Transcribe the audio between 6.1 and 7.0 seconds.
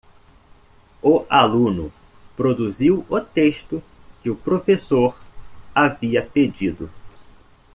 pedido.